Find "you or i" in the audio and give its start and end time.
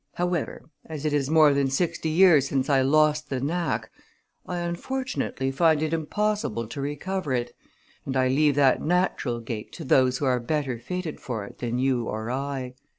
11.77-12.73